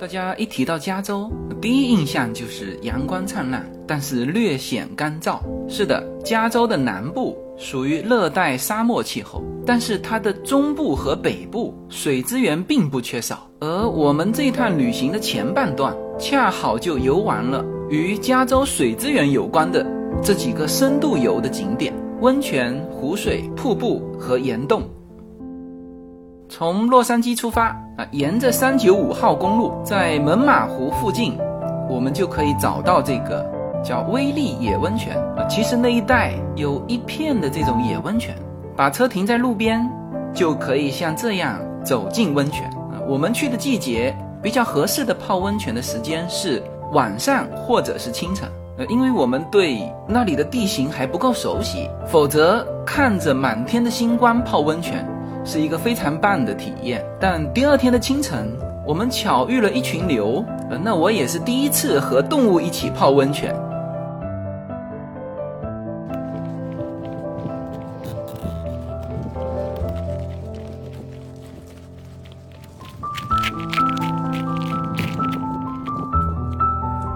[0.00, 1.28] 大家一提到加州，
[1.60, 5.40] 第一印象就是阳光灿烂，但是略显干燥。
[5.68, 13.50] 是的，加州的南部属于热带沙漠气候，但是它的中部和北部水资源并不缺少。
[13.58, 19.84] 而我们这趟旅行的前半段，恰好就游玩了与加州水资源有关的
[20.22, 24.88] 这几个深度游的景点：温泉、湖水、瀑布和岩洞。
[26.58, 31.38] 从洛杉矶出发啊，沿着三九五号公路，在门马湖附近，
[31.88, 33.48] 我们就可以找到这个
[33.80, 35.46] 叫威力野温泉啊。
[35.46, 38.34] 其实那一带有一片的这种野温泉，
[38.76, 39.88] 把车停在路边，
[40.34, 42.98] 就可以像这样走进温泉啊。
[43.06, 44.12] 我们去的季节
[44.42, 48.48] 比较合适的泡温泉的时间是晚上或者是清晨，
[48.78, 55.08] 呃，因为我们对那里的地形还不够熟悉，否则看着满天的星光泡温泉。
[55.50, 58.54] 是一个非常棒的体验，但第二天的清晨，
[58.86, 63.56] 我们巧遇了一群牛，呃，那我也是第一次和动物一起泡温泉。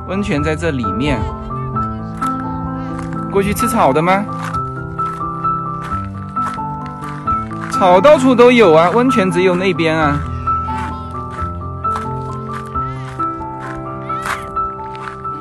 [0.09, 1.19] 温泉在这里面，
[3.31, 4.25] 过去吃草的吗？
[7.83, 10.21] 草到处都有啊，温泉只有那边啊。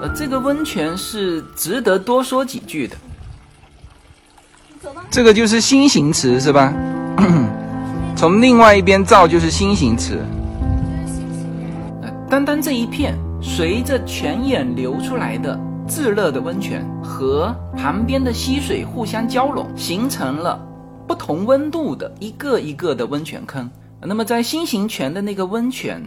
[0.02, 2.98] 呃，这个温泉是值得多说几句的。
[5.12, 6.74] 这个就是新型池是吧？
[8.18, 10.18] 从另外一边照就是心形池。
[12.28, 20.60] 单单这一片，随着泉眼流出来的炙热的温泉和旁边的溪水互相交融，形成了。
[21.12, 26.02] 不同温度的一个一个的温泉坑，那么在新型泉的那个温泉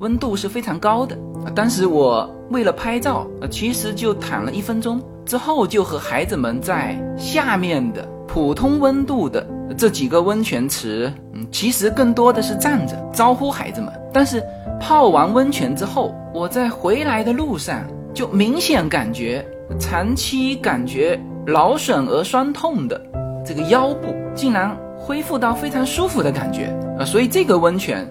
[0.00, 1.16] 温度是非常高的。
[1.54, 9.46] 当时我为了拍照，其实就躺了一分钟，之后就和孩子们在下面的普通温度的
[9.78, 13.90] 这几个温泉池，嗯，其实更多的是站着招呼孩子们。
[14.12, 14.44] 但是
[14.78, 17.82] 泡完温泉之后，我在回来的路上
[18.12, 19.42] 就明显感觉
[19.78, 23.06] 长期感觉劳损而酸痛的。
[23.44, 28.06] 这个腰部竟然恢复到非常舒服的感觉呃，所以这个温泉，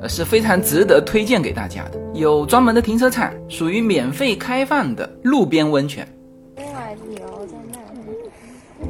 [0.00, 1.98] 呃是非常值得推荐给大家的。
[2.14, 6.06] 有专门的停车场，属于免费开放的路边温泉。
[6.56, 7.78] 另外自由在那，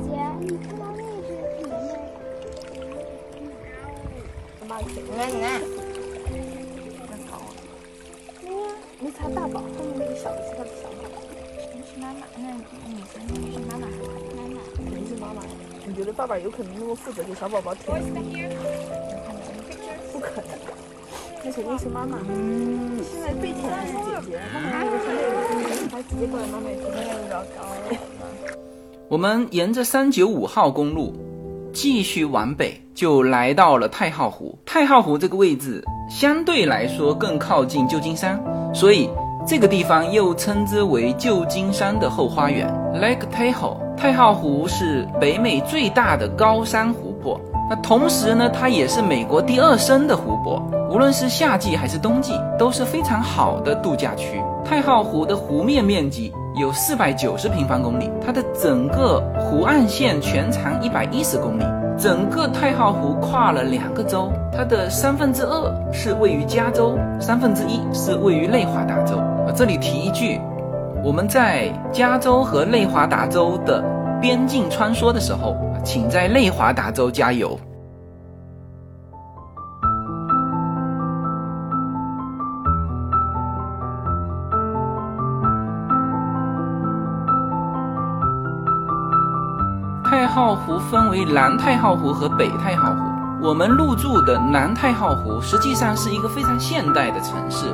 [0.04, 0.10] 姐，
[0.40, 2.00] 你看到那只奶奶？
[4.68, 4.84] 妈妈，你
[5.16, 5.18] 看，
[7.18, 7.32] 你好。
[9.00, 11.08] 你擦大宝，后面那个小的是他的小宝。
[11.74, 12.42] 那是妈妈，那
[12.88, 14.00] 女生那是妈妈还是
[14.36, 14.56] 妈妈？
[14.76, 15.40] 肯定是妈妈。
[15.88, 17.98] 你觉得爸爸有可能那么负责给小宝宝舔？
[20.12, 20.50] 不可能，
[21.42, 22.18] 那肯定是妈妈。
[22.28, 23.92] 嗯，现在被舔的是
[24.26, 27.64] 姐姐，妈妈那个是妹妹，他直接过来妈妈这边比较高。
[29.08, 31.14] 我们沿着三九五号公路
[31.72, 34.58] 继续往北，就来到了太浩湖。
[34.66, 38.38] 太浩湖这个位置相对来说更靠近旧金山，
[38.74, 39.08] 所以
[39.46, 43.87] 这个地方又称之为旧金山的后花园 （Lake Tahoe）。
[44.00, 50.62] 太浩湖是北美最大的高山湖泊，那同时呢，它也是美国第二深的湖泊。
[50.88, 54.40] 无论是夏季还是冬季，都是非常好的度假区。
[54.64, 61.64] 太浩湖的湖面面积有四百九十平方公里，它的整个湖岸线全长一百一十公里。
[61.98, 69.16] 整个太浩湖跨了两个州，它的三分之二是位于加州，三分之一是位于内华达州。
[69.16, 70.40] 啊，这里提一句。
[71.02, 73.82] 我们在加州和内华达州的
[74.20, 77.58] 边境穿梭的时候，请在内华达州加油。
[90.04, 93.00] 太浩湖分为南太浩湖和北太浩湖。
[93.40, 97.66] 我们入住的南太浩湖实际上是一个非常现代的城市。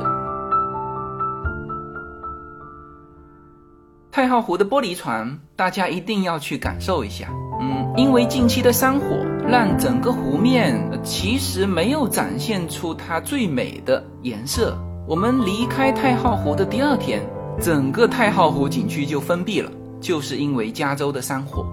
[4.15, 7.27] 太浩湖的玻璃船，大家一定要去感受一下。
[7.59, 14.79] 嗯，因为近期的山火，让整个湖面其实没有展现出它最美的颜色。
[15.05, 17.21] 我们离开太浩湖的第二天，
[17.59, 19.69] 整个太浩湖景区就封闭了，
[19.99, 21.65] 就是因为加州的山火。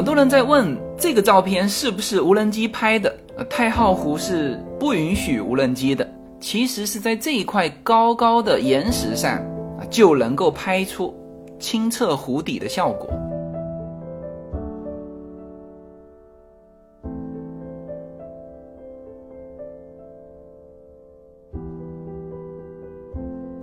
[0.00, 3.14] 很多人在问这个照片是不是无人机拍的？
[3.36, 6.10] 呃，太浩湖是不允许无人机的。
[6.40, 9.32] 其实是在这一块高高的岩石上
[9.78, 11.14] 啊，就能够拍出
[11.58, 13.10] 清澈湖底的效果。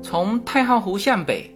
[0.03, 1.49] 从太浩湖向北，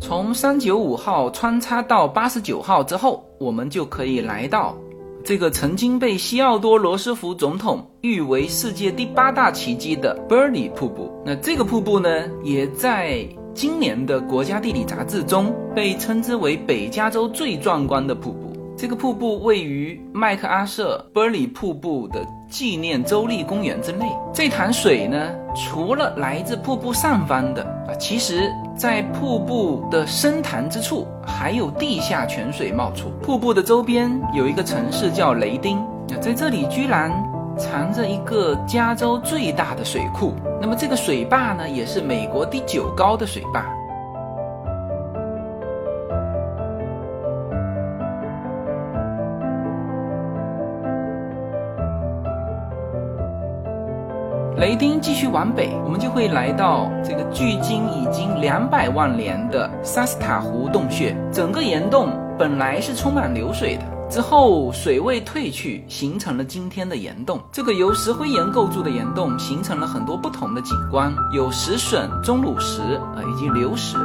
[0.00, 4.76] 从三九五号穿插到八十九号之后，我们就可以来到
[5.24, 11.10] 这个曾经被西奥多·罗斯福总统誉为世界第八大奇迹的 Burley 瀑布。
[11.24, 12.08] 那这个瀑布呢，
[12.42, 18.43] 也在今年的国家地理杂志中被称之为北加州最壮观的瀑布。
[18.84, 22.20] 这个瀑布位于麦克阿瑟·伯里瀑布的
[22.50, 24.04] 纪念州立公园之内。
[24.30, 33.08] 这潭水呢，除了来自瀑布上方的啊，其实在瀑布的深潭之处还有地下泉水冒出。
[33.22, 35.82] 瀑布的周边有一个城市叫雷丁，
[36.20, 37.10] 在这里居然
[37.56, 40.34] 藏着一个加州最大的水库。
[40.60, 43.64] 那么这个水坝呢，也是美国第九高的水坝。
[54.56, 61.16] 雷丁继续往北，我们就会来到这个距今已经两百万年的萨斯塔湖洞穴。
[61.32, 67.40] 整个岩洞本来是充满流水的，之后水位退去，形成了今天的岩洞。
[67.50, 72.80] 这个由石灰岩构筑的岩洞形成了很多不同的景观，有石笋、钟乳石
[73.16, 73.96] 啊，以及流石。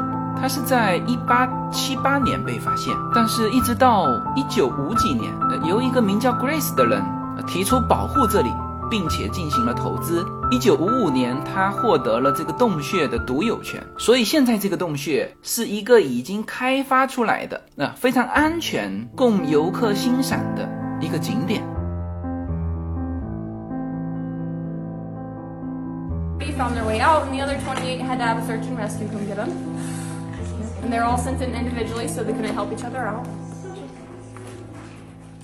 [0.41, 5.31] 它是在一八七八年被发现，但是一直到一九五几年，
[5.63, 7.03] 由一个名叫 Grace 的人
[7.45, 8.49] 提出保护这里。
[8.89, 10.25] 并且进行了投资。
[10.51, 20.67] 一九五五年，他获得了这个洞穴的独有权，所以现在这个洞穴是一个已经开发出来的、那非常安全、供游客欣赏的
[20.99, 21.63] 一个景点。
[26.59, 29.25] found their way out, and the other 28 had to have a search and rescue come
[29.25, 29.49] get them.
[30.83, 33.25] And they're all sent in individually so they couldn't help each other out.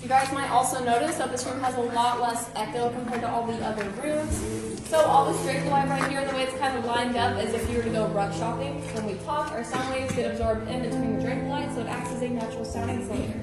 [0.02, 3.28] You guys might also notice that this room has a lot less echo compared to
[3.30, 4.86] all the other rooms.
[4.88, 7.54] So all this drape line right here, the way it's kind of lined up is
[7.54, 8.80] if you were to go rug shopping.
[8.94, 11.86] When we talk, our sound waves get absorbed in between the drape lines, so it
[11.86, 13.40] acts as a natural sound insulator.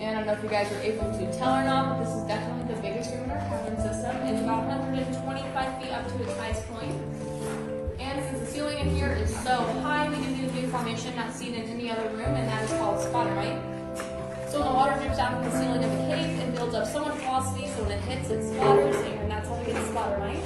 [0.00, 2.14] And I don't know if you guys were able to tell or not, but this
[2.14, 4.16] is definitely the biggest room in our cavern system.
[4.26, 6.92] It's about 125 feet up to its highest point.
[8.00, 11.32] And since the ceiling in here is so high, we do a new formation not
[11.32, 13.69] seen in any other room, and that is called spotterite.
[14.50, 16.84] So when the water drips down from the ceiling of the cave and builds up
[16.84, 20.18] so much velocity, so when it hits, it splatters, and that's how we get splatter,
[20.18, 20.42] right?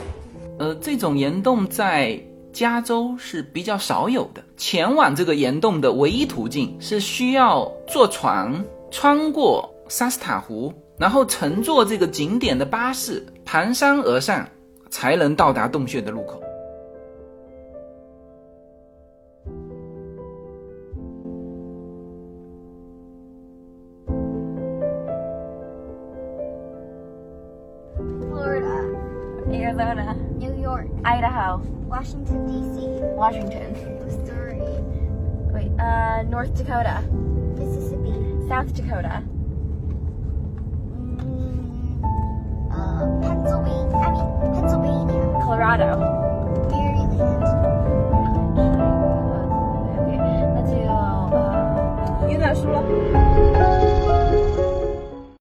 [0.59, 2.21] 呃，这种岩洞在
[2.53, 4.45] 加州是比较少有的。
[4.59, 14.47] 前往这个岩洞的唯一途径是需要坐船穿过萨斯塔湖，然后乘坐这个景点的巴士蹒跚而上，
[14.91, 16.44] 才能到达洞穴的入口。
[29.81, 30.15] Arizona.
[30.39, 30.87] New York.
[31.05, 31.59] Idaho.
[31.89, 32.87] Washington, D.C.
[33.17, 33.75] Washington.
[34.05, 34.61] Missouri.
[35.53, 37.03] Wait, uh, North Dakota.
[37.59, 38.15] Mississippi.
[38.49, 39.23] South Dakota.
[41.19, 42.03] Mm,
[42.71, 43.97] uh, Pennsylvania.
[43.97, 45.23] I mean, Pennsylvania.
[45.43, 45.91] Colorado.
[46.71, 47.21] Maryland.
[52.23, 53.54] Okay, let's do, uh,